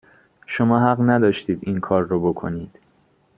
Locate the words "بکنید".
2.33-2.79